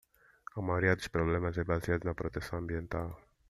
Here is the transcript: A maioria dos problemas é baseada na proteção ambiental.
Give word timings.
A 0.57 0.59
maioria 0.67 0.97
dos 0.97 1.13
problemas 1.15 1.55
é 1.61 1.65
baseada 1.73 2.03
na 2.07 2.19
proteção 2.21 2.55
ambiental. 2.59 3.09